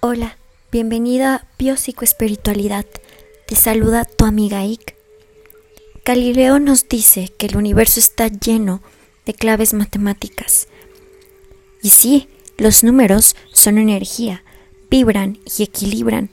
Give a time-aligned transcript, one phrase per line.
[0.00, 0.38] Hola,
[0.70, 2.86] bienvenida a Biopsicoespiritualidad.
[3.48, 4.94] Te saluda tu amiga Ik.
[6.04, 8.80] Galileo nos dice que el universo está lleno
[9.26, 10.68] de claves matemáticas.
[11.82, 12.28] Y sí,
[12.58, 14.44] los números son energía,
[14.88, 16.30] vibran y equilibran,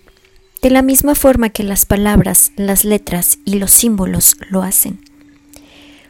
[0.61, 5.03] de la misma forma que las palabras, las letras y los símbolos lo hacen.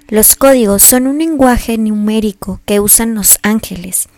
[0.10, 4.10] Los códigos son un lenguaje numérico que usan los ángeles.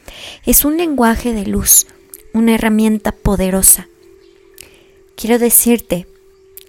[0.44, 1.86] Es un lenguaje de luz,
[2.38, 3.90] una herramienta poderosa.
[5.16, 6.08] Quiero decirte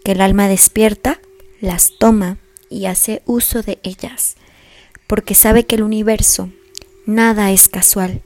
[0.03, 1.21] que el alma despierta,
[1.61, 2.39] las toma
[2.71, 4.37] y hace uso de ellas,
[5.07, 6.51] porque sabe que el universo
[7.07, 8.23] nada es casual.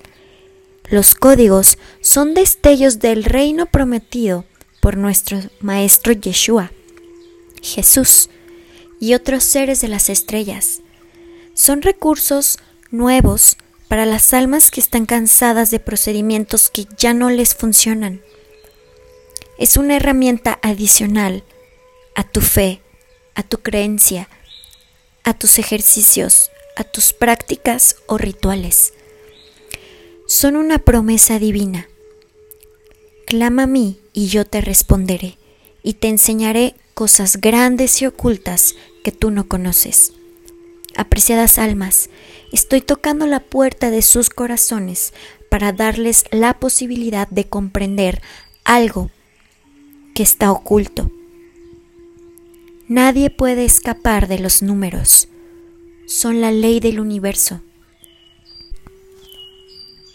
[0.90, 4.44] Los códigos son destellos del reino prometido
[4.80, 6.72] por nuestro Maestro Yeshua,
[7.62, 8.28] Jesús
[9.00, 10.80] y otros seres de las estrellas.
[11.54, 12.58] Son recursos
[12.90, 13.56] nuevos
[13.92, 18.22] para las almas que están cansadas de procedimientos que ya no les funcionan.
[19.58, 21.44] Es una herramienta adicional
[22.14, 22.80] a tu fe,
[23.34, 24.30] a tu creencia,
[25.24, 28.94] a tus ejercicios, a tus prácticas o rituales.
[30.26, 31.86] Son una promesa divina.
[33.26, 35.36] Clama a mí y yo te responderé
[35.82, 40.14] y te enseñaré cosas grandes y ocultas que tú no conoces.
[40.96, 42.10] Apreciadas almas,
[42.52, 45.12] estoy tocando la puerta de sus corazones
[45.50, 48.22] para darles la posibilidad de comprender
[48.64, 49.10] algo
[50.14, 51.10] que está oculto.
[52.88, 55.28] Nadie puede escapar de los números.
[56.06, 57.62] Son la ley del universo.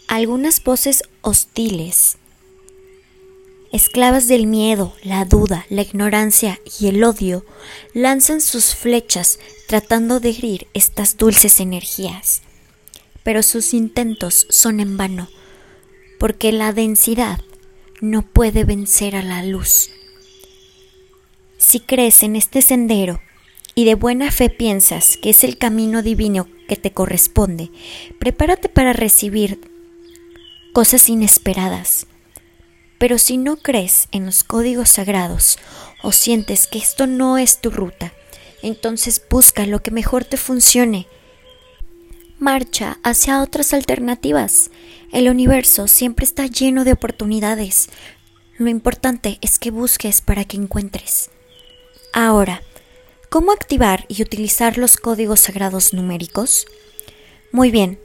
[0.06, 2.18] Algunas voces hostiles,
[3.72, 7.44] esclavas del miedo, la duda, la ignorancia y el odio,
[7.94, 12.42] lanzan sus flechas tratando de herir estas dulces energías.
[13.22, 15.28] Pero sus intentos son en vano,
[16.18, 17.40] porque la densidad
[18.00, 19.90] no puede vencer a la luz.
[21.58, 23.20] Si crees en este sendero
[23.74, 27.70] y de buena fe piensas que es el camino divino que te corresponde,
[28.18, 29.60] prepárate para recibir
[30.72, 32.06] cosas inesperadas.
[32.98, 35.58] Pero si no crees en los códigos sagrados
[36.02, 38.12] o sientes que esto no es tu ruta,
[38.62, 41.06] entonces busca lo que mejor te funcione.
[42.38, 44.70] Marcha hacia otras alternativas.
[45.12, 47.88] El universo siempre está lleno de oportunidades.
[48.58, 51.30] Lo importante es que busques para que encuentres.
[52.12, 52.62] Ahora,
[53.28, 56.66] ¿cómo activar y utilizar los códigos sagrados numéricos?
[57.52, 57.98] Muy bien,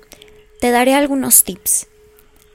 [0.59, 1.87] te daré algunos tips.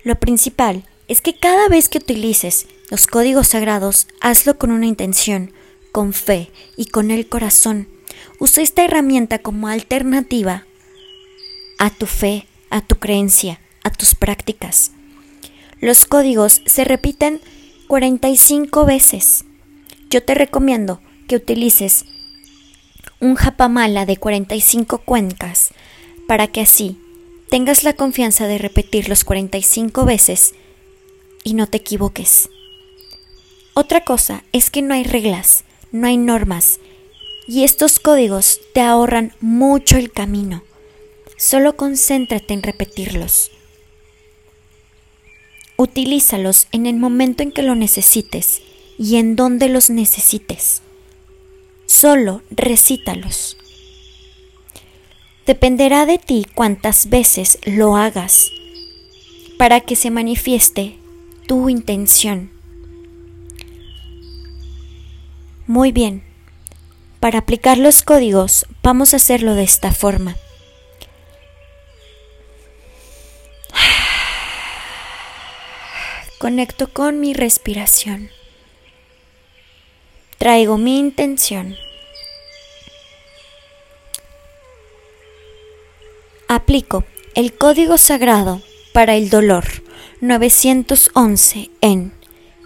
[0.02, 5.52] Lo principal es que cada vez que utilices los códigos sagrados, hazlo con una intención,
[5.90, 7.88] con fe y con el corazón.
[8.38, 10.66] Usa esta herramienta como alternativa
[11.78, 14.92] a tu fe, a tu creencia, a tus prácticas.
[15.80, 17.40] Los códigos se repiten
[17.88, 19.44] 45 veces.
[20.10, 22.04] Yo te recomiendo que utilices
[23.20, 25.70] un japamala de 45 cuencas
[26.26, 26.98] para que así
[27.48, 30.54] tengas la confianza de repetirlos 45 veces
[31.44, 32.48] y no te equivoques.
[33.74, 36.80] Otra cosa es que no hay reglas, no hay normas,
[37.46, 40.62] y estos códigos te ahorran mucho el camino.
[41.36, 43.52] Solo concéntrate en repetirlos.
[45.76, 48.62] Utilízalos en el momento en que lo necesites
[48.98, 50.82] y en donde los necesites.
[51.86, 53.56] Solo recítalos.
[55.46, 58.50] Dependerá de ti cuántas veces lo hagas
[59.56, 60.98] para que se manifieste
[61.48, 62.50] tu intención.
[65.66, 66.22] Muy bien.
[67.20, 70.36] Para aplicar los códigos vamos a hacerlo de esta forma.
[76.38, 78.30] Conecto con mi respiración.
[80.36, 81.76] Traigo mi intención.
[86.46, 87.04] Aplico
[87.34, 88.60] el código sagrado
[88.92, 89.87] para el dolor
[90.20, 92.12] 911 en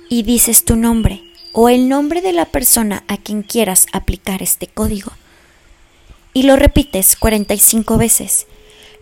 [0.08, 1.22] y dices tu nombre
[1.52, 5.12] o el nombre de la persona a quien quieras aplicar este código.
[6.32, 8.46] Y lo repites 45 veces.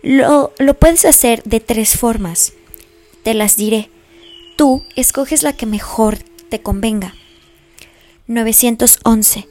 [0.03, 2.53] Lo, lo puedes hacer de tres formas.
[3.23, 3.89] Te las diré.
[4.57, 6.19] Tú escoges la que mejor
[6.49, 7.15] te convenga.
[8.27, 9.47] 911,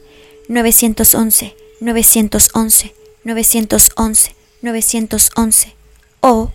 [0.47, 2.93] 911, 911,
[3.23, 5.75] 911, 911
[6.21, 6.51] o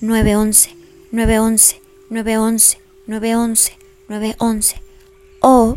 [0.00, 0.81] 911,
[1.12, 3.78] 911, 911, 911,
[4.08, 4.82] 911
[5.40, 5.76] o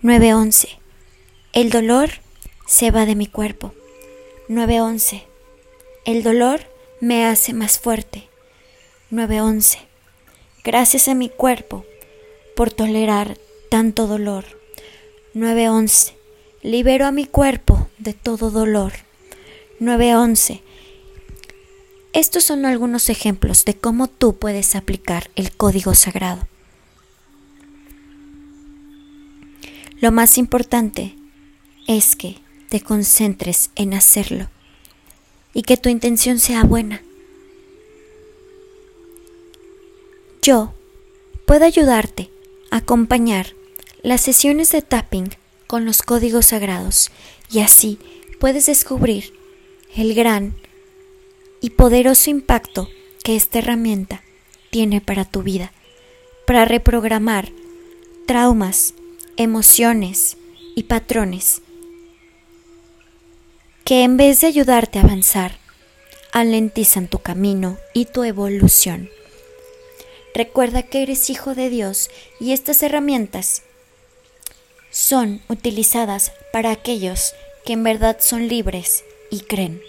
[0.00, 0.68] 911.
[1.52, 2.08] El dolor
[2.66, 3.74] se va de mi cuerpo.
[4.48, 5.26] 911.
[6.06, 6.60] El dolor
[7.02, 8.28] me hace más fuerte.
[9.10, 9.80] 911.
[10.64, 11.84] Gracias a mi cuerpo,
[12.56, 13.36] por tolerar
[13.70, 14.46] tanto dolor.
[15.34, 16.14] 9.11.
[16.62, 18.94] Libero a mi cuerpo de todo dolor.
[19.78, 20.62] 9.11.
[22.12, 26.48] Estos son algunos ejemplos de cómo tú puedes aplicar el código sagrado.
[30.00, 31.16] Lo más importante
[31.86, 32.38] es que
[32.68, 34.48] te concentres en hacerlo
[35.52, 37.02] y que tu intención sea buena.
[40.40, 40.72] Yo
[41.46, 42.30] puedo ayudarte
[42.70, 43.54] a acompañar
[44.02, 45.30] las sesiones de tapping
[45.66, 47.10] con los códigos sagrados
[47.50, 47.98] y así
[48.38, 49.34] puedes descubrir
[49.96, 50.54] el gran
[51.60, 52.88] y poderoso impacto
[53.24, 54.22] que esta herramienta
[54.70, 55.72] tiene para tu vida,
[56.46, 57.50] para reprogramar
[58.26, 58.94] traumas,
[59.36, 60.36] emociones
[60.74, 61.62] y patrones
[63.88, 65.52] que en vez de ayudarte a avanzar,
[66.30, 69.08] alentizan tu camino y tu evolución.
[70.34, 73.62] Recuerda que eres hijo de Dios y estas herramientas
[74.90, 77.32] son utilizadas para aquellos
[77.64, 79.80] que en verdad son libres y creen.